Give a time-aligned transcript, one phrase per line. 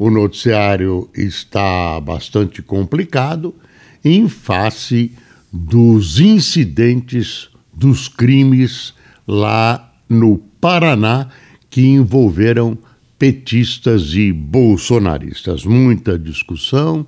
[0.00, 3.54] o noticiário está bastante complicado
[4.02, 5.12] em face
[5.52, 8.94] dos incidentes, dos crimes
[9.28, 11.28] lá no Paraná
[11.68, 12.78] que envolveram
[13.18, 15.66] petistas e bolsonaristas.
[15.66, 17.06] Muita discussão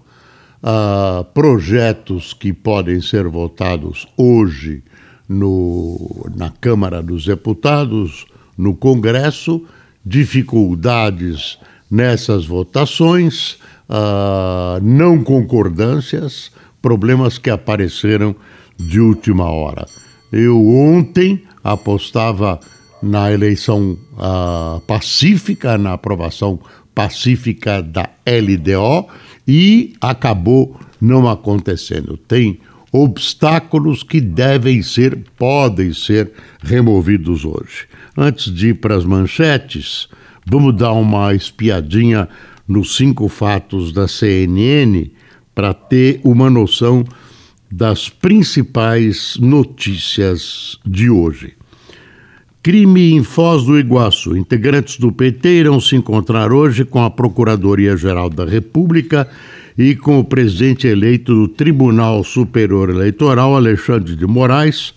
[0.62, 4.82] uh, projetos que podem ser votados hoje
[5.26, 8.26] no, na Câmara dos Deputados,
[8.58, 9.64] no Congresso,
[10.04, 11.58] dificuldades
[11.92, 18.34] nessas votações, uh, não concordâncias, problemas que apareceram
[18.78, 19.86] de última hora.
[20.32, 22.58] Eu ontem apostava
[23.02, 26.58] na eleição uh, pacífica, na aprovação
[26.94, 29.08] pacífica da LDO
[29.46, 32.16] e acabou não acontecendo.
[32.16, 32.58] Tem
[32.90, 37.86] obstáculos que devem ser, podem ser removidos hoje.
[38.16, 40.08] Antes de ir para as manchetes,
[40.46, 42.28] vamos dar uma espiadinha
[42.66, 45.10] nos cinco fatos da CNN
[45.54, 47.04] para ter uma noção
[47.70, 51.54] das principais notícias de hoje.
[52.62, 54.36] Crime em Foz do Iguaçu.
[54.36, 59.28] Integrantes do PT irão se encontrar hoje com a Procuradoria-Geral da República
[59.76, 64.94] e com o presidente eleito do Tribunal Superior Eleitoral, Alexandre de Moraes,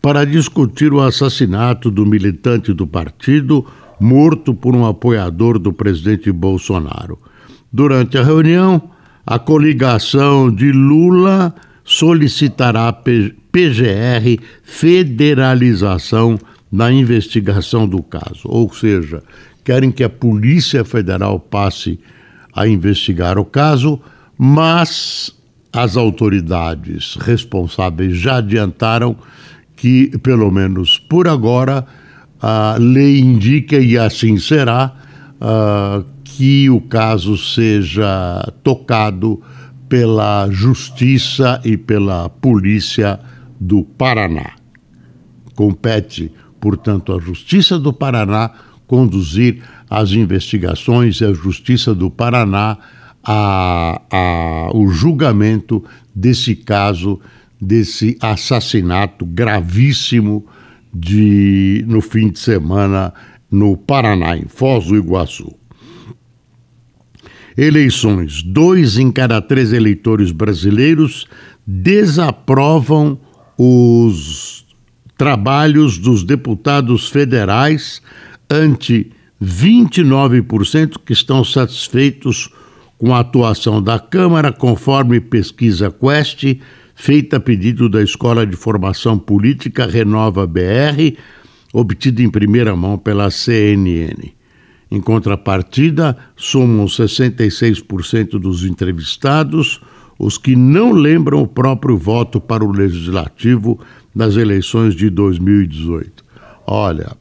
[0.00, 3.66] para discutir o assassinato do militante do partido
[4.02, 7.18] morto por um apoiador do presidente Bolsonaro.
[7.72, 8.90] Durante a reunião,
[9.24, 16.38] a coligação de Lula solicitará PGR federalização
[16.70, 18.42] na investigação do caso.
[18.44, 19.22] Ou seja,
[19.64, 22.00] querem que a Polícia Federal passe
[22.54, 24.00] a investigar o caso,
[24.36, 25.32] mas
[25.72, 29.16] as autoridades responsáveis já adiantaram
[29.76, 31.86] que, pelo menos por agora,
[32.42, 34.92] a lei indica, e assim será,
[35.40, 39.40] uh, que o caso seja tocado
[39.88, 43.20] pela Justiça e pela Polícia
[43.60, 44.54] do Paraná.
[45.54, 46.32] Compete
[46.62, 48.52] portanto, a Justiça do Paraná
[48.86, 49.60] conduzir
[49.90, 52.78] as investigações e a Justiça do Paraná
[53.24, 57.20] a, a, o julgamento desse caso,
[57.60, 60.46] desse assassinato gravíssimo
[60.92, 63.12] de, no fim de semana
[63.50, 65.54] no Paraná, em Foz do Iguaçu.
[67.56, 68.42] Eleições.
[68.42, 71.26] Dois em cada três eleitores brasileiros
[71.66, 73.18] desaprovam
[73.58, 74.64] os
[75.16, 78.00] trabalhos dos deputados federais
[78.50, 82.50] ante 29% que estão satisfeitos
[82.98, 86.58] com a atuação da Câmara, conforme pesquisa Quest,
[86.94, 91.16] feita a pedido da Escola de Formação Política Renova BR,
[91.72, 94.32] obtida em primeira mão pela CNN.
[94.90, 99.80] Em contrapartida, somam 66% dos entrevistados
[100.18, 103.80] os que não lembram o próprio voto para o Legislativo
[104.14, 106.24] nas eleições de 2018.
[106.64, 107.16] Olha,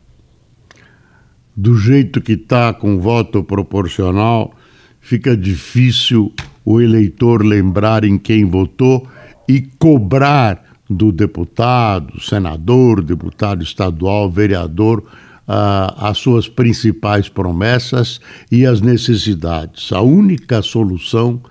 [1.55, 4.55] do jeito que está com voto proporcional,
[4.99, 6.31] fica difícil
[6.63, 9.07] o eleitor lembrar em quem votou
[9.51, 18.79] e cobrar do deputado, senador, deputado estadual, vereador, uh, as suas principais promessas e as
[18.79, 19.91] necessidades.
[19.91, 21.41] A única solução,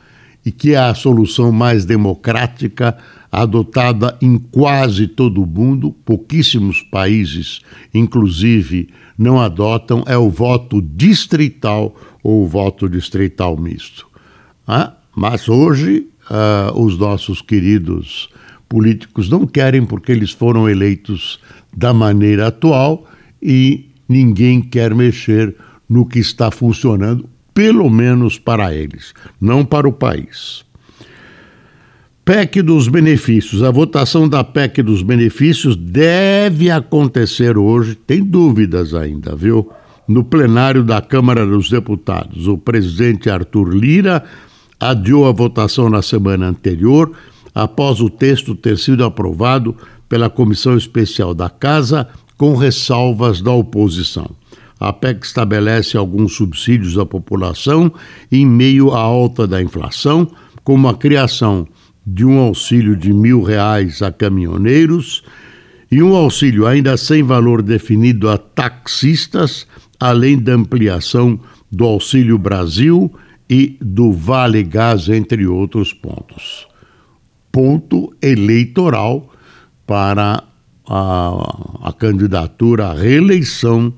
[0.46, 2.96] e que é a solução mais democrática,
[3.30, 7.60] adotada em quase todo o mundo, pouquíssimos países,
[7.92, 8.88] inclusive,
[9.18, 14.08] não adotam, é o voto distrital ou o voto distrital misto.
[14.66, 18.28] Ah, mas hoje, ah, os nossos queridos
[18.68, 21.40] políticos não querem porque eles foram eleitos
[21.76, 23.10] da maneira atual
[23.42, 25.56] e ninguém quer mexer
[25.88, 30.64] no que está funcionando, pelo menos para eles, não para o país.
[32.24, 33.64] PEC dos benefícios.
[33.64, 39.68] A votação da PEC dos benefícios deve acontecer hoje, tem dúvidas ainda, viu?
[40.06, 42.46] No plenário da Câmara dos Deputados.
[42.46, 44.24] O presidente Arthur Lira
[44.80, 47.12] adiou a votação na semana anterior,
[47.54, 49.76] após o texto ter sido aprovado
[50.08, 54.30] pela Comissão Especial da Casa, com ressalvas da oposição.
[54.80, 57.92] A PEC estabelece alguns subsídios à população
[58.32, 60.26] em meio à alta da inflação
[60.64, 61.68] como a criação
[62.06, 65.22] de um auxílio de mil reais a caminhoneiros
[65.92, 69.66] e um auxílio ainda sem valor definido a taxistas,
[69.98, 71.38] além da ampliação
[71.70, 73.12] do Auxílio Brasil
[73.50, 76.68] e do Vale Gás, entre outros pontos.
[77.50, 79.28] Ponto eleitoral
[79.84, 80.44] para
[80.88, 83.92] a, a candidatura à reeleição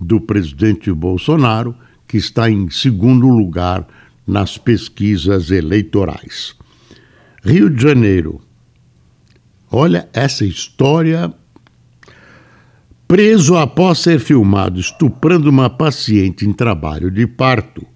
[0.00, 1.76] do presidente Bolsonaro,
[2.08, 3.86] que está em segundo lugar
[4.26, 6.56] nas pesquisas eleitorais.
[7.44, 8.40] Rio de Janeiro.
[9.70, 11.30] Olha essa história.
[13.06, 17.86] Preso após ser filmado estuprando uma paciente em trabalho de parto,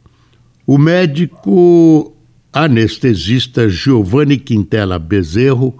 [0.69, 2.15] o médico
[2.53, 5.75] anestesista Giovanni Quintela Bezerro,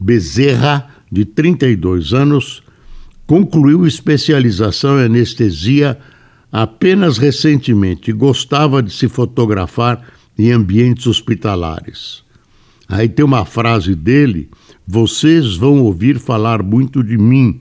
[0.00, 2.60] Bezerra, de 32 anos,
[3.24, 5.96] concluiu especialização em anestesia
[6.50, 10.02] apenas recentemente e gostava de se fotografar
[10.36, 12.24] em ambientes hospitalares.
[12.88, 14.50] Aí tem uma frase dele:
[14.84, 17.60] Vocês vão ouvir falar muito de mim.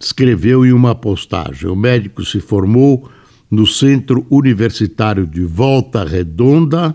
[0.00, 1.68] Escreveu em uma postagem.
[1.68, 3.10] O médico se formou
[3.50, 6.94] no Centro Universitário de Volta Redonda,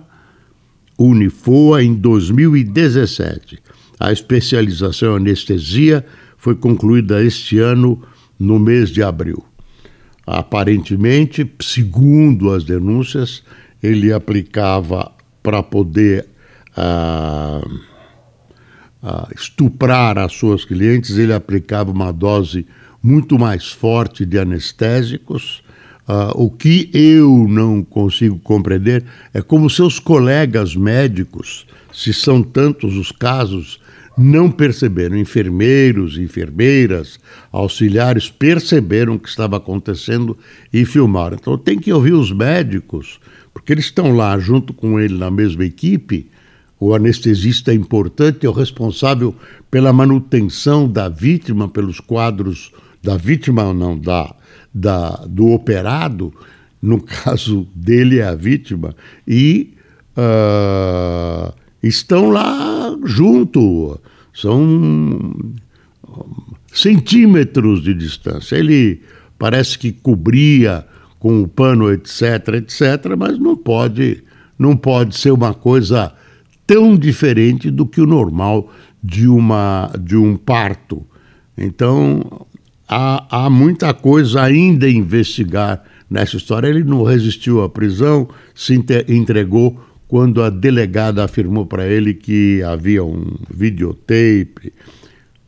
[0.98, 3.60] Unifoa, em 2017.
[4.00, 6.06] A especialização em anestesia
[6.38, 8.02] foi concluída este ano,
[8.40, 9.44] no mês de abril.
[10.26, 13.44] Aparentemente, segundo as denúncias,
[13.82, 15.12] ele aplicava
[15.42, 16.28] para poder
[16.76, 17.62] ah,
[19.02, 22.66] ah, estuprar as suas clientes, ele aplicava uma dose
[23.02, 25.62] muito mais forte de anestésicos.
[26.08, 32.98] Ah, o que eu não consigo compreender é como seus colegas médicos, se são tantos
[32.98, 33.80] os casos
[34.18, 35.18] não perceberam.
[35.18, 37.20] Enfermeiros, enfermeiras,
[37.52, 40.38] auxiliares perceberam o que estava acontecendo
[40.72, 41.38] e filmaram.
[41.40, 43.20] Então tem que ouvir os médicos,
[43.54, 46.30] porque eles estão lá junto com ele na mesma equipe.
[46.80, 49.34] O anestesista é importante, é o responsável
[49.72, 52.72] pela manutenção da vítima, pelos quadros
[53.02, 54.36] da vítima ou não, da,
[54.74, 56.34] da, do operado.
[56.81, 58.96] No caso dele é a vítima.
[59.28, 59.74] E.
[60.16, 61.52] Uh,
[61.84, 64.00] estão lá junto,
[64.34, 65.36] são
[66.74, 68.56] centímetros de distância.
[68.56, 69.02] Ele
[69.38, 70.86] parece que cobria
[71.20, 74.24] com o pano, etc, etc, mas não pode,
[74.58, 76.14] não pode ser uma coisa
[76.66, 78.72] tão diferente do que o normal
[79.04, 81.06] de, uma, de um parto.
[81.58, 82.46] Então,
[82.94, 86.68] há, há muita coisa ainda a investigar nessa história.
[86.68, 88.74] Ele não resistiu à prisão, se
[89.07, 94.72] entregou quando a delegada afirmou para ele que havia um videotape.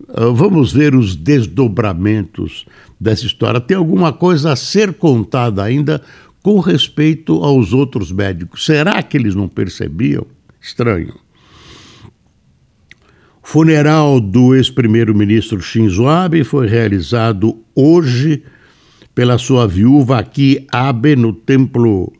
[0.09, 2.65] Uh, vamos ver os desdobramentos
[3.00, 3.62] dessa história.
[3.62, 6.01] Tem alguma coisa a ser contada ainda
[6.41, 8.65] com respeito aos outros médicos.
[8.65, 10.25] Será que eles não percebiam?
[10.59, 11.25] Estranho.
[13.47, 18.44] Funeral do ex-primeiro-ministro Shinzo Abe foi realizado hoje
[19.13, 22.12] pela sua viúva aqui, Abe, no templo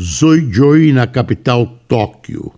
[0.00, 2.52] Zoijoi, na capital Tóquio.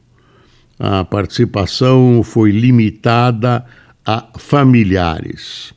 [0.79, 3.65] A participação foi limitada
[4.05, 5.73] a familiares.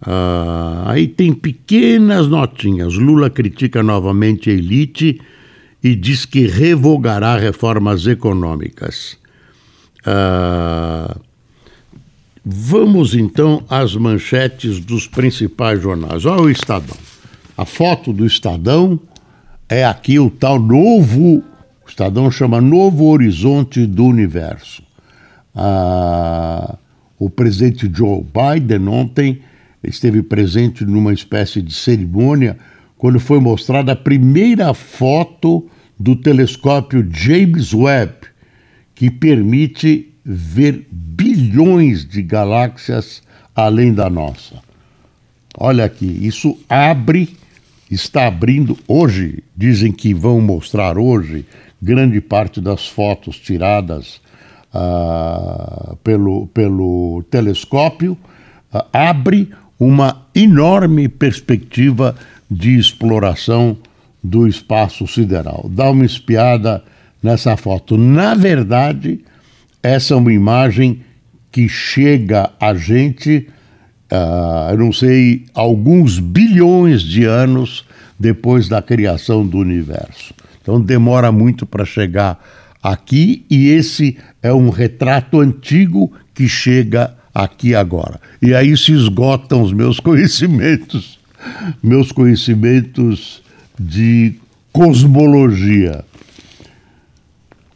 [0.00, 2.94] Ah, aí tem pequenas notinhas.
[2.94, 5.20] Lula critica novamente a elite
[5.82, 9.18] e diz que revogará reformas econômicas.
[10.06, 11.18] Ah,
[12.44, 16.24] vamos então às manchetes dos principais jornais.
[16.24, 16.96] Olha o Estadão.
[17.56, 18.98] A foto do Estadão
[19.68, 24.82] é aqui o tal novo, o Estadão chama Novo Horizonte do Universo.
[25.54, 26.76] Ah,
[27.18, 29.42] o presidente Joe Biden ontem
[29.82, 32.56] esteve presente numa espécie de cerimônia
[32.96, 35.68] quando foi mostrada a primeira foto
[35.98, 38.14] do telescópio James Webb,
[38.94, 43.22] que permite ver bilhões de galáxias
[43.54, 44.56] além da nossa.
[45.56, 47.36] Olha aqui, isso abre
[47.92, 51.44] está abrindo hoje, dizem que vão mostrar hoje,
[51.80, 54.20] grande parte das fotos tiradas
[54.74, 58.16] uh, pelo, pelo telescópio,
[58.72, 62.16] uh, abre uma enorme perspectiva
[62.50, 63.76] de exploração
[64.24, 65.68] do espaço sideral.
[65.68, 66.82] Dá uma espiada
[67.22, 67.98] nessa foto.
[67.98, 69.20] Na verdade,
[69.82, 71.02] essa é uma imagem
[71.50, 73.48] que chega a gente
[74.12, 77.84] uh, eu não sei, alguns bilhões de anos
[78.18, 80.34] depois da criação do universo.
[80.60, 82.38] Então demora muito para chegar
[82.82, 88.20] aqui e esse é um retrato antigo que chega aqui agora.
[88.40, 91.18] E aí se esgotam os meus conhecimentos,
[91.82, 93.42] meus conhecimentos
[93.78, 94.34] de
[94.72, 96.04] cosmologia.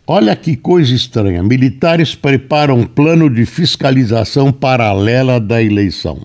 [0.09, 1.43] Olha que coisa estranha.
[1.43, 6.25] Militares preparam um plano de fiscalização paralela da eleição.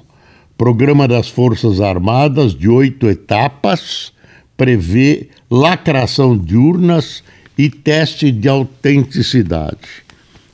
[0.56, 4.14] Programa das Forças Armadas, de oito etapas,
[4.56, 7.24] prevê lacração de urnas
[7.58, 10.04] e teste de autenticidade.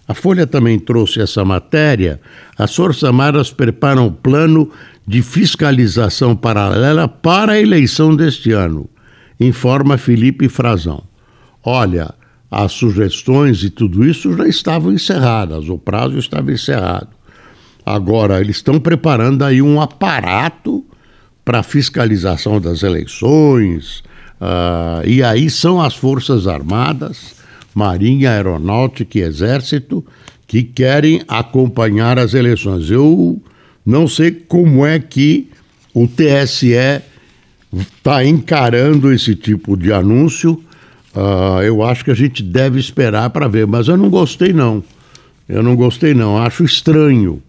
[0.07, 2.21] A Folha também trouxe essa matéria.
[2.57, 4.71] As Forças Armadas preparam um plano
[5.05, 8.89] de fiscalização paralela para a eleição deste ano,
[9.37, 11.03] informa Felipe Frazão.
[11.61, 12.13] Olha,
[12.49, 17.09] as sugestões e tudo isso já estavam encerradas, o prazo estava encerrado.
[17.85, 20.85] Agora, eles estão preparando aí um aparato
[21.43, 23.99] para fiscalização das eleições,
[24.41, 27.35] uh, e aí são as Forças Armadas,
[27.73, 30.05] Marinha, Aeronáutica e Exército
[30.45, 32.89] que querem acompanhar as eleições.
[32.89, 33.41] Eu
[33.85, 35.49] não sei como é que
[35.93, 37.01] o TSE
[37.73, 40.63] está encarando esse tipo de anúncio
[41.15, 44.83] Uh, eu acho que a gente deve esperar para ver, mas eu não gostei não.
[45.47, 47.41] Eu não gostei não, acho estranho.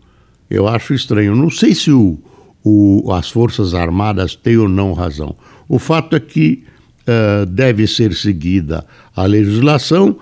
[0.49, 1.35] Eu acho estranho.
[1.35, 2.19] Não sei se o,
[2.65, 5.37] o, as Forças Armadas têm ou não razão.
[5.69, 6.65] O fato é que
[7.03, 8.85] uh, deve ser seguida
[9.15, 10.17] a legislação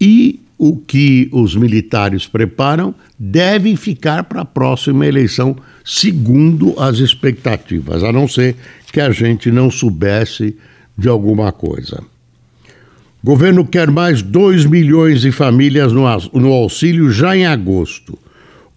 [0.00, 8.02] e o que os militares preparam deve ficar para a próxima eleição, segundo as expectativas,
[8.02, 8.56] a não ser
[8.92, 10.56] que a gente não soubesse
[10.96, 12.02] de alguma coisa.
[13.22, 16.06] Governo quer mais 2 milhões de famílias no,
[16.52, 18.18] auxílio já em agosto.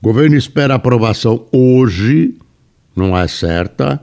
[0.01, 2.35] Governo espera aprovação hoje,
[2.95, 4.01] não é certa,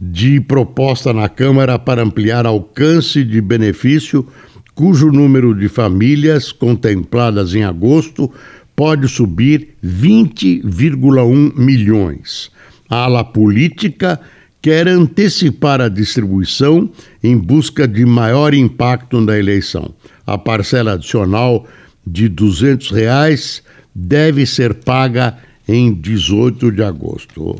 [0.00, 4.26] de proposta na Câmara para ampliar alcance de benefício,
[4.74, 8.32] cujo número de famílias contempladas em agosto
[8.74, 12.50] pode subir 20,1 milhões.
[12.88, 14.18] A ala política
[14.62, 16.90] quer antecipar a distribuição
[17.22, 19.94] em busca de maior impacto na eleição.
[20.26, 21.66] A parcela adicional
[22.06, 23.62] de 200 reais
[23.94, 27.56] deve ser paga em 18 de agosto.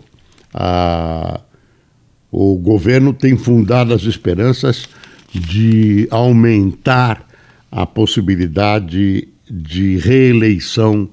[2.30, 4.88] o governo tem fundado as esperanças
[5.33, 7.26] de aumentar
[7.71, 11.09] a possibilidade de reeleição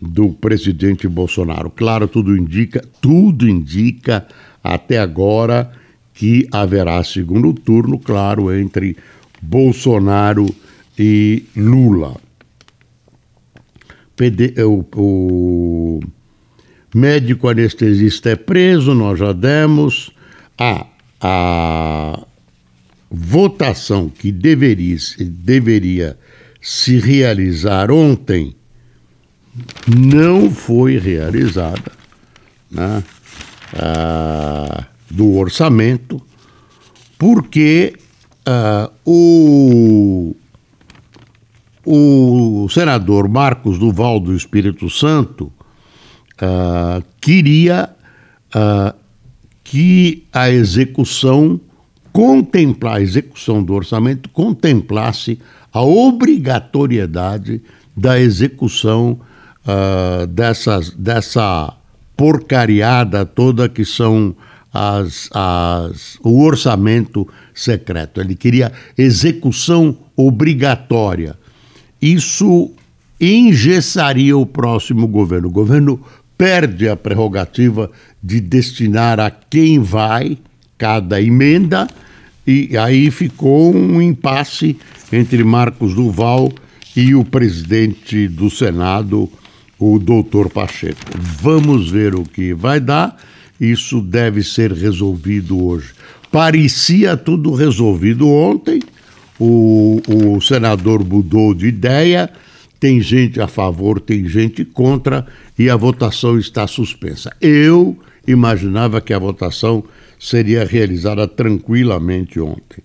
[0.00, 1.70] do presidente Bolsonaro.
[1.70, 4.26] Claro, tudo indica, tudo indica
[4.62, 5.70] até agora
[6.14, 8.96] que haverá segundo turno, claro, entre
[9.40, 10.54] Bolsonaro
[10.98, 12.16] e Lula.
[14.64, 16.00] O, o
[16.94, 20.12] médico anestesista é preso, nós já demos.
[20.56, 20.86] Ah,
[21.20, 22.24] a
[23.10, 26.16] votação que deveria, deveria
[26.60, 28.54] se realizar ontem
[29.86, 31.92] não foi realizada.
[32.70, 33.02] Né?
[33.72, 36.20] Uh, do orçamento,
[37.18, 37.94] porque
[38.46, 40.34] uh, o,
[41.84, 45.52] o senador Marcos Duval do Espírito Santo
[46.34, 47.90] uh, queria
[49.64, 51.58] que a execução
[52.12, 55.40] contemplar, a execução do orçamento contemplasse
[55.72, 57.62] a obrigatoriedade
[57.96, 59.18] da execução
[60.28, 61.74] dessas, dessa
[62.22, 64.32] porcariada toda que são
[64.72, 68.20] as, as, o orçamento secreto.
[68.20, 71.36] Ele queria execução obrigatória.
[72.00, 72.70] Isso
[73.20, 75.48] engessaria o próximo governo.
[75.48, 76.00] O governo
[76.38, 77.90] perde a prerrogativa
[78.22, 80.38] de destinar a quem vai
[80.78, 81.88] cada emenda,
[82.46, 84.76] e aí ficou um impasse
[85.12, 86.52] entre Marcos Duval
[86.94, 89.28] e o presidente do Senado,
[89.82, 91.00] o doutor Pacheco.
[91.18, 93.16] Vamos ver o que vai dar.
[93.60, 95.92] Isso deve ser resolvido hoje.
[96.30, 98.80] Parecia tudo resolvido ontem.
[99.40, 102.30] O, o senador mudou de ideia.
[102.78, 105.26] Tem gente a favor, tem gente contra
[105.58, 107.32] e a votação está suspensa.
[107.40, 107.96] Eu
[108.26, 109.82] imaginava que a votação
[110.18, 112.82] seria realizada tranquilamente ontem.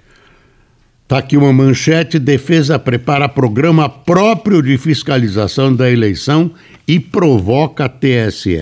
[1.08, 6.52] Está aqui uma manchete: defesa prepara programa próprio de fiscalização da eleição
[6.86, 8.62] e provoca TSE.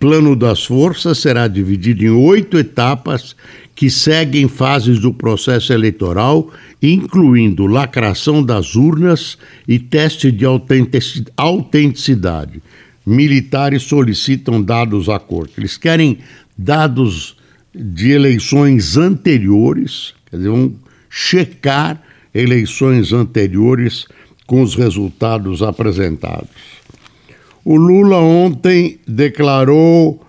[0.00, 3.36] Plano das Forças será dividido em oito etapas
[3.76, 6.50] que seguem fases do processo eleitoral,
[6.82, 9.38] incluindo lacração das urnas
[9.68, 10.44] e teste de
[11.36, 12.60] autenticidade.
[13.06, 15.54] Militares solicitam dados à corte.
[15.58, 16.18] Eles querem
[16.58, 17.36] dados
[17.72, 20.74] de eleições anteriores, quer dizer, um
[21.14, 22.02] checar
[22.34, 24.06] eleições anteriores
[24.46, 26.48] com os resultados apresentados.
[27.62, 30.24] O Lula ontem declarou,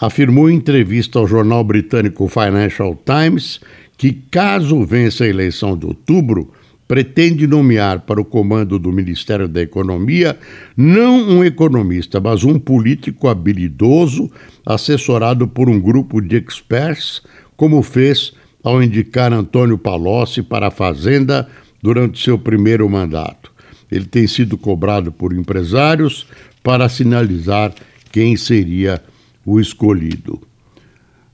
[0.00, 3.60] afirmou em entrevista ao jornal britânico Financial Times,
[3.98, 6.50] que caso vença a eleição de outubro,
[6.88, 10.38] pretende nomear para o comando do Ministério da Economia
[10.74, 14.30] não um economista, mas um político habilidoso,
[14.64, 17.22] assessorado por um grupo de experts,
[17.54, 18.32] como fez
[18.62, 21.48] ao indicar Antônio Palocci para a Fazenda
[21.82, 23.52] durante seu primeiro mandato.
[23.90, 26.26] Ele tem sido cobrado por empresários
[26.62, 27.74] para sinalizar
[28.10, 29.02] quem seria
[29.44, 30.40] o escolhido.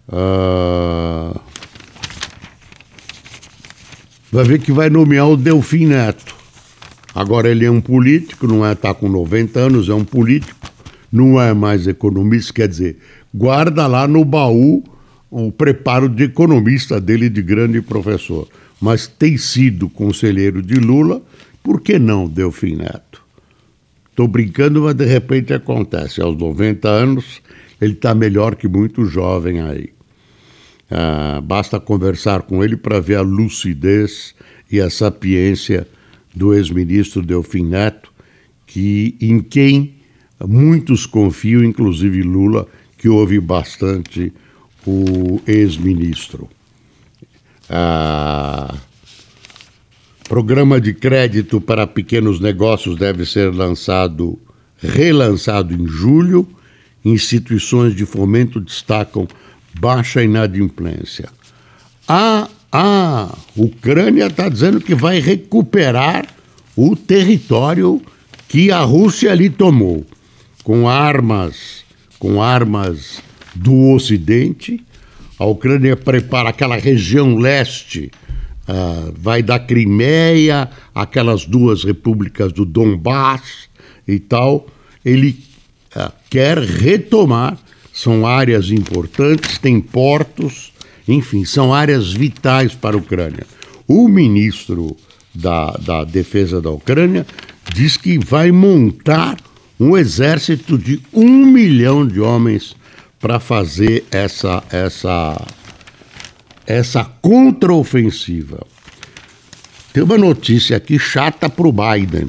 [0.09, 1.39] Uh...
[4.31, 6.37] Vai ver que vai nomear o Delfim Neto.
[7.15, 10.71] Agora ele é um político, não é, está com 90 anos, é um político,
[11.11, 12.99] não é mais economista, quer dizer,
[13.35, 14.85] guarda lá no baú
[15.31, 18.49] o preparo de economista dele de grande professor.
[18.81, 21.23] Mas tem sido conselheiro de Lula,
[21.63, 23.23] por que não Delfim Neto?
[24.11, 26.21] Estou brincando, mas de repente acontece.
[26.21, 27.43] Aos 90 anos,
[27.81, 29.91] ele está melhor que muito jovem aí.
[30.91, 34.35] Ah, basta conversar com ele para ver a lucidez
[34.71, 35.87] e a sapiência
[36.35, 38.11] do ex-ministro Delfim Neto,
[38.67, 39.95] que, em quem
[40.47, 42.67] muitos confiam, inclusive Lula,
[42.97, 44.33] que ouve bastante
[44.89, 46.49] o ex-ministro.
[47.69, 48.75] Ah,
[50.27, 54.39] programa de crédito para pequenos negócios deve ser lançado,
[54.79, 56.49] relançado em julho.
[57.05, 59.29] Instituições de fomento destacam
[59.79, 61.29] baixa inadimplência.
[62.09, 66.27] A, a Ucrânia está dizendo que vai recuperar
[66.75, 68.01] o território
[68.49, 70.07] que a Rússia lhe tomou,
[70.65, 71.85] com armas,
[72.19, 73.23] com armas
[73.59, 74.85] do Ocidente.
[75.39, 78.11] A Ucrânia prepara aquela região leste,
[78.69, 83.69] uh, vai da Crimeia, aquelas duas repúblicas do Donbass
[84.07, 84.67] e tal.
[85.05, 85.39] Ele
[85.95, 87.59] uh, quer retomar
[87.99, 90.73] são áreas importantes, tem portos,
[91.09, 93.45] enfim, são áreas vitais para a Ucrânia.
[93.89, 94.97] O ministro
[95.35, 97.27] da, da Defesa da Ucrânia
[97.75, 99.37] diz que vai montar
[99.81, 102.77] um exército de um milhão de homens
[103.21, 105.47] para fazer essa, essa,
[106.67, 108.67] essa contraofensiva.
[109.93, 112.29] Tem uma notícia aqui chata para o Biden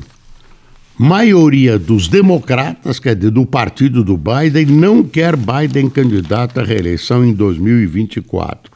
[1.00, 7.24] maioria dos democratas, quer dizer, do partido do Biden, não quer Biden candidato à reeleição
[7.24, 8.70] em 2024.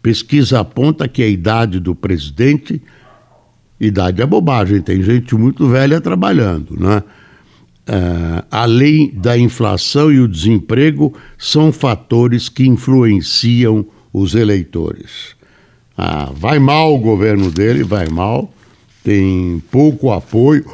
[0.00, 2.80] Pesquisa aponta que a idade do presidente,
[3.80, 7.02] idade é bobagem, tem gente muito velha trabalhando, né?
[7.86, 15.36] Uh, além da inflação e o desemprego, são fatores que influenciam os eleitores.
[15.96, 18.52] Ah, vai mal o governo dele, vai mal,
[19.02, 20.64] tem pouco apoio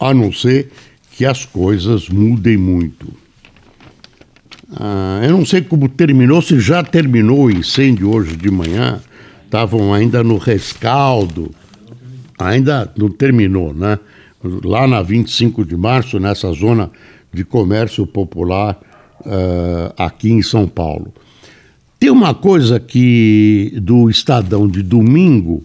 [0.00, 0.70] a não ser
[1.12, 3.06] que as coisas mudem muito.
[4.72, 9.00] Ah, eu não sei como terminou, se já terminou o incêndio hoje de manhã,
[9.44, 11.50] estavam ainda no rescaldo,
[12.38, 13.98] ainda não terminou, né?
[14.64, 16.90] Lá na 25 de março, nessa zona
[17.32, 18.78] de comércio popular
[19.20, 21.12] uh, aqui em São Paulo.
[21.98, 25.64] Tem uma coisa que do Estadão de domingo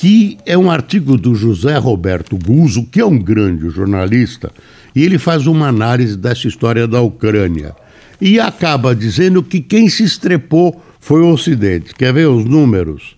[0.00, 4.50] que é um artigo do José Roberto Guzzo, que é um grande jornalista,
[4.94, 7.74] e ele faz uma análise dessa história da Ucrânia.
[8.18, 11.94] E acaba dizendo que quem se estrepou foi o Ocidente.
[11.94, 13.14] Quer ver os números?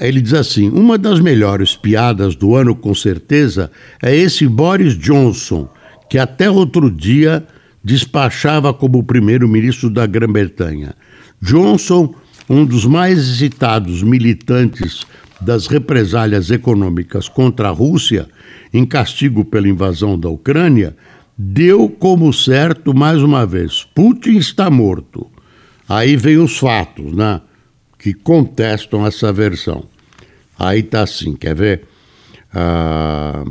[0.00, 3.70] Ah, ele diz assim: uma das melhores piadas do ano, com certeza,
[4.02, 5.68] é esse Boris Johnson,
[6.08, 7.46] que até outro dia
[7.82, 10.94] despachava como primeiro-ministro da Grã-Bretanha.
[11.40, 12.14] Johnson
[12.48, 15.06] um dos mais citados militantes
[15.40, 18.26] das represálias econômicas contra a Rússia,
[18.72, 20.96] em castigo pela invasão da Ucrânia,
[21.36, 25.26] deu como certo mais uma vez: Putin está morto.
[25.88, 27.40] Aí vem os fatos, né?
[27.98, 29.84] Que contestam essa versão.
[30.58, 31.82] Aí tá assim, quer ver?
[32.52, 33.44] Ah,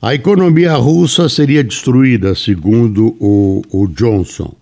[0.00, 4.54] a economia russa seria destruída, segundo o, o Johnson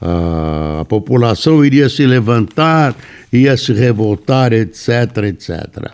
[0.00, 2.94] a população iria se levantar,
[3.32, 5.90] ia se revoltar, etc, etc.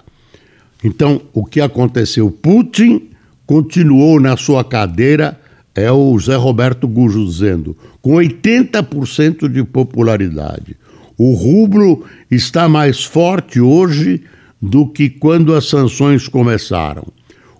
[0.84, 2.30] Então, o que aconteceu?
[2.30, 3.10] Putin
[3.46, 5.38] continuou na sua cadeira,
[5.74, 10.76] é o Zé Roberto Gujo dizendo, com 80% de popularidade.
[11.24, 14.22] O rublo está mais forte hoje
[14.60, 17.06] do que quando as sanções começaram.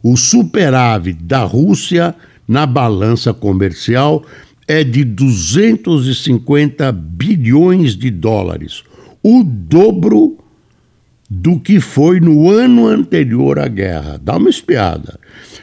[0.02, 2.12] O superávit da Rússia
[2.48, 4.24] na balança comercial
[4.66, 8.82] é de 250 bilhões de dólares,
[9.22, 10.36] o dobro
[11.30, 14.20] do que foi no ano anterior à guerra.
[14.20, 15.20] Dá uma espiada.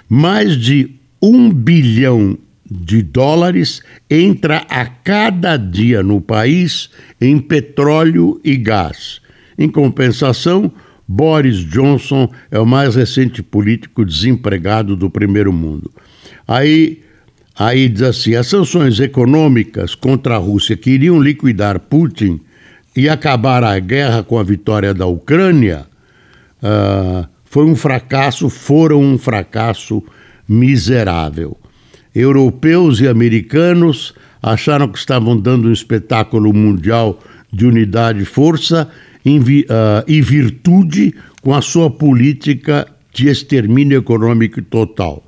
[0.07, 0.89] Mais de
[1.21, 2.37] um bilhão
[2.69, 9.21] de dólares entra a cada dia no país em petróleo e gás.
[9.57, 10.71] Em compensação,
[11.07, 15.91] Boris Johnson é o mais recente político desempregado do primeiro mundo.
[16.47, 17.01] Aí,
[17.57, 22.39] aí diz assim: as sanções econômicas contra a Rússia que iriam liquidar Putin
[22.95, 25.87] e acabar a guerra com a vitória da Ucrânia
[26.61, 30.03] uh, foi um fracasso, foram um fracasso
[30.47, 31.57] miserável.
[32.13, 37.19] Europeus e americanos acharam que estavam dando um espetáculo mundial
[37.51, 38.89] de unidade e força
[39.25, 39.63] em, uh,
[40.07, 45.23] e virtude com a sua política de extermínio econômico total,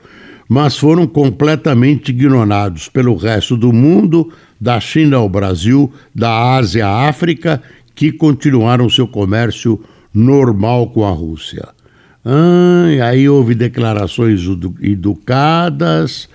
[0.48, 7.10] mas foram completamente ignorados pelo resto do mundo, da China ao Brasil, da Ásia à
[7.10, 7.62] África,
[7.96, 9.80] que continuaram seu comércio
[10.14, 11.70] normal com a Rússia.
[12.24, 14.42] Ah, aí houve declarações
[14.82, 16.30] educadas,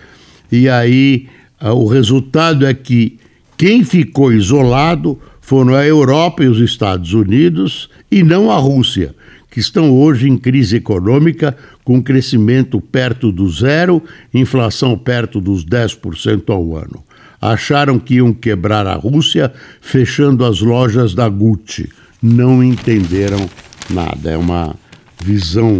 [0.50, 1.26] e aí
[1.58, 3.18] ah, o resultado é que
[3.56, 9.14] quem ficou isolado foram a Europa e os Estados Unidos e não a Rússia,
[9.50, 14.02] que estão hoje em crise econômica, com crescimento perto do zero,
[14.34, 17.02] inflação perto dos 10% ao ano.
[17.40, 21.88] Acharam que iam quebrar a Rússia fechando as lojas da Gucci.
[22.20, 23.48] Não entenderam
[23.88, 24.30] nada.
[24.30, 24.74] É uma
[25.22, 25.78] visão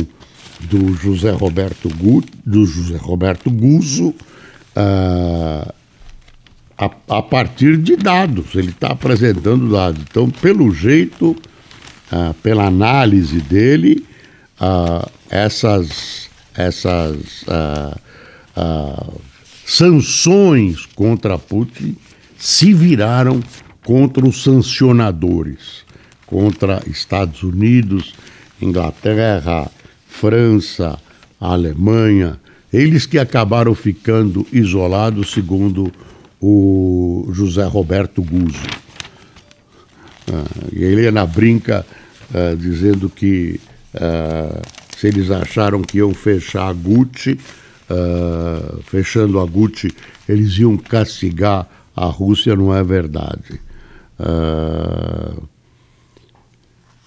[0.61, 4.15] do José Roberto, Gu, do José Roberto Guzzo.
[4.77, 5.73] Uh,
[6.79, 10.03] a, a partir de dados, ele está apresentando dados.
[10.09, 11.35] Então, pelo jeito,
[12.13, 14.07] ah, pela análise dele,
[14.61, 17.97] ah, essas, essas ah,
[18.55, 19.07] ah,
[19.65, 21.97] sanções contra Putin
[22.37, 23.43] se viraram
[23.83, 25.85] contra os sancionadores,
[26.27, 28.15] contra Estados Unidos,
[28.61, 29.71] Inglaterra,
[30.07, 30.99] França,
[31.41, 32.39] Alemanha,
[32.77, 35.91] eles que acabaram ficando isolados, segundo
[36.41, 38.67] o José Roberto Guzzo.
[40.31, 41.87] Ah, e a Helena brinca
[42.35, 43.59] ah, dizendo que
[43.95, 44.61] ah,
[44.95, 47.39] se eles acharam que iam fechar a Gucci,
[47.89, 49.91] ah, fechando a Gucci,
[50.29, 53.59] eles iam castigar a Rússia, não é verdade.
[54.19, 55.35] Ah,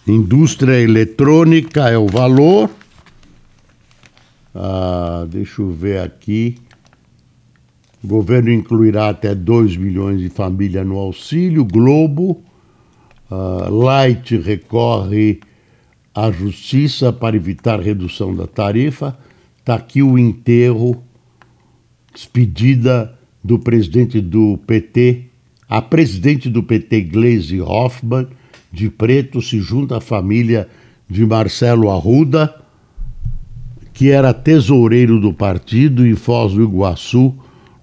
[0.07, 2.71] indústria eletrônica é o valor.
[4.61, 6.57] Ah, deixa eu ver aqui.
[8.03, 11.63] O governo incluirá até 2 milhões de famílias no auxílio.
[11.63, 12.43] Globo,
[13.31, 15.39] uh, Light recorre
[16.13, 19.17] à justiça para evitar redução da tarifa.
[19.59, 21.01] Está aqui o enterro,
[22.13, 25.23] despedida do presidente do PT.
[25.69, 28.27] A presidente do PT, Gleisi Hoffmann,
[28.73, 30.67] de preto, se junta à família
[31.09, 32.58] de Marcelo Arruda,
[33.99, 37.35] que era tesoureiro do partido em Foz do Iguaçu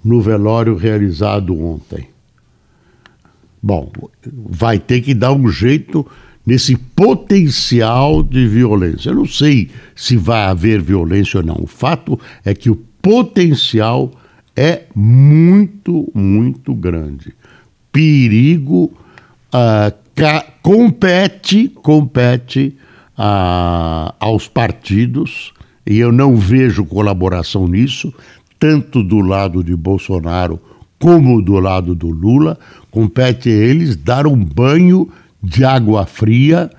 [0.02, 2.08] no velório realizado ontem.
[3.62, 3.92] Bom,
[4.48, 6.06] vai ter que dar um jeito
[6.46, 9.10] nesse potencial de violência.
[9.10, 11.58] Eu não sei se vai haver violência ou não.
[11.60, 14.10] O fato é que o potencial
[14.56, 17.34] é muito, muito grande.
[17.92, 18.90] Perigo
[19.52, 19.94] uh,
[20.62, 22.74] compete, compete
[23.18, 25.52] uh, aos partidos,
[25.86, 28.12] e eu não vejo colaboração nisso,
[28.58, 30.60] tanto do lado de Bolsonaro
[30.98, 32.58] como do lado do Lula,
[32.90, 35.08] compete a eles dar um banho
[35.42, 36.70] de água fria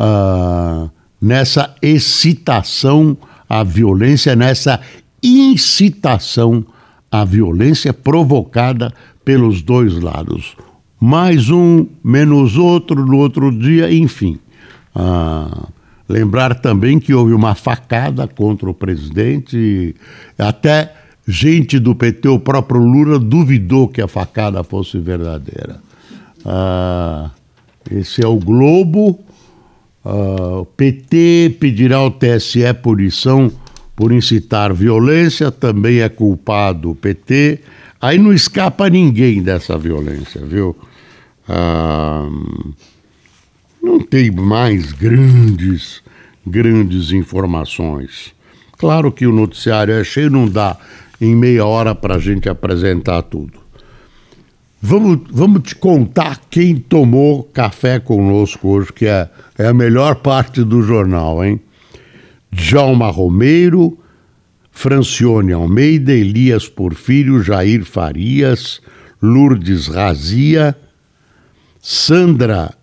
[0.00, 0.90] uh,
[1.20, 3.16] nessa excitação
[3.48, 4.80] à violência, nessa
[5.22, 6.64] incitação
[7.10, 8.92] à violência provocada
[9.24, 10.56] pelos dois lados.
[11.00, 14.38] Mais um, menos outro, no outro dia, enfim.
[14.96, 15.68] Uh,
[16.08, 19.94] lembrar também que houve uma facada contra o presidente,
[20.38, 20.94] até
[21.26, 25.80] gente do PT, o próprio Lula, duvidou que a facada fosse verdadeira.
[26.44, 27.30] Ah,
[27.90, 29.20] esse é o Globo.
[30.02, 33.52] Ah, o PT pedirá ao TSE punição
[33.94, 37.60] por incitar violência, também é culpado o PT.
[38.00, 40.74] Aí não escapa ninguém dessa violência, viu?
[41.46, 42.26] Ah,
[43.82, 46.02] não tem mais grandes,
[46.46, 48.34] grandes informações.
[48.76, 50.76] Claro que o noticiário é cheio, não dá
[51.20, 53.60] em meia hora para a gente apresentar tudo.
[54.80, 60.62] Vamos, vamos te contar quem tomou café conosco hoje, que é, é a melhor parte
[60.62, 61.60] do jornal, hein?
[62.52, 63.98] Djalma Romeiro,
[64.70, 68.80] Francione Almeida, Elias Porfírio, Jair Farias,
[69.20, 70.76] Lourdes Razia,
[71.80, 72.77] Sandra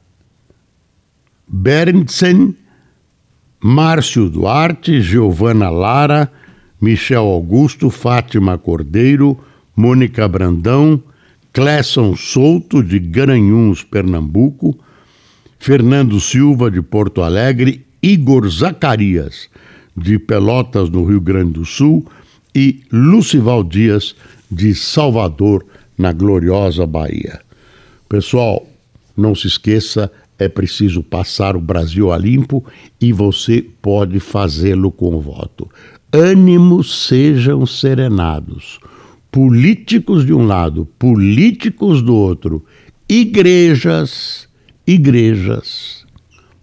[1.57, 2.53] Berndsen,
[3.63, 6.29] Márcio Duarte, Giovana Lara,
[6.81, 9.39] Michel Augusto, Fátima Cordeiro,
[9.73, 11.01] Mônica Brandão,
[11.53, 14.77] Clesson Souto, de Garanhuns, Pernambuco,
[15.57, 19.49] Fernando Silva, de Porto Alegre, Igor Zacarias,
[19.95, 22.05] de Pelotas, no Rio Grande do Sul,
[22.53, 24.13] e Lucival Dias,
[24.51, 25.65] de Salvador,
[25.97, 27.39] na gloriosa Bahia.
[28.09, 28.67] Pessoal,
[29.15, 32.63] não se esqueça, é preciso passar o Brasil a limpo
[32.99, 35.69] e você pode fazê-lo com o voto.
[36.11, 38.79] Ânimos sejam serenados.
[39.31, 42.63] Políticos de um lado, políticos do outro,
[43.09, 44.47] igrejas,
[44.87, 46.05] igrejas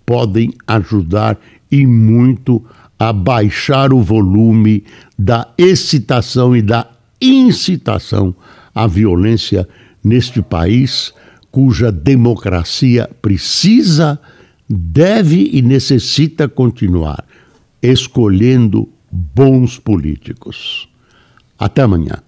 [0.07, 1.39] podem ajudar
[1.71, 2.65] e muito
[2.99, 4.85] a baixar o volume
[5.19, 6.89] da excitação e da
[7.21, 8.35] incitação
[8.75, 9.69] à violência
[10.03, 11.13] neste país
[11.53, 14.19] cuja democracia precisa,
[14.69, 17.25] deve e necessita continuar
[17.83, 20.89] escolhendo bons políticos.
[21.59, 22.23] Até amanhã.